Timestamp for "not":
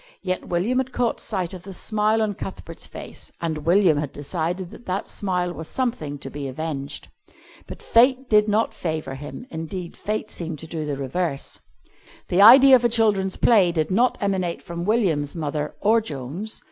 8.47-8.73, 13.91-14.17